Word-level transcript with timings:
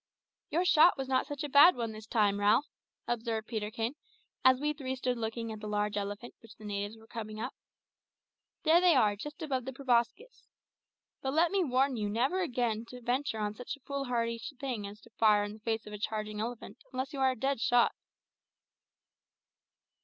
"Your 0.49 0.65
shot 0.65 0.97
was 0.97 1.07
not 1.07 1.27
such 1.27 1.43
a 1.43 1.47
bad 1.47 1.75
one 1.75 1.91
this 1.91 2.07
time, 2.07 2.39
Ralph," 2.39 2.65
observed 3.07 3.45
Peterkin, 3.47 3.93
as 4.43 4.59
we 4.59 4.73
three 4.73 4.95
stood 4.95 5.15
looking 5.15 5.51
at 5.51 5.59
the 5.59 5.67
large 5.67 5.95
elephant 5.95 6.33
which 6.41 6.55
the 6.55 6.65
natives 6.65 6.97
were 6.97 7.05
cutting 7.05 7.39
up. 7.39 7.53
"There 8.63 8.81
they 8.81 8.95
are, 8.95 9.15
just 9.15 9.43
above 9.43 9.65
the 9.65 9.73
proboscis. 9.73 10.47
But 11.21 11.35
let 11.35 11.51
me 11.51 11.63
warn 11.63 11.97
you 11.97 12.09
never 12.09 12.41
again 12.41 12.83
to 12.87 12.99
venture 12.99 13.37
on 13.37 13.53
such 13.53 13.75
a 13.77 13.81
foolhardy 13.81 14.39
thing 14.59 14.87
as 14.87 15.01
to 15.01 15.11
fire 15.19 15.43
in 15.43 15.53
the 15.53 15.59
face 15.59 15.85
of 15.85 15.93
a 15.93 15.99
charging 15.99 16.39
elephant 16.41 16.77
unless 16.91 17.13
you 17.13 17.19
are 17.19 17.29
a 17.33 17.35
dead 17.35 17.59
shot." 17.61 17.93